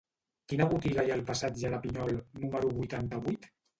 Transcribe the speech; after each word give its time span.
Quina 0.53 0.65
botiga 0.71 1.03
hi 1.03 1.11
ha 1.11 1.17
al 1.17 1.21
passatge 1.27 1.73
de 1.75 1.81
Pinyol 1.85 2.17
número 2.47 2.73
vuitanta-vuit? 2.81 3.47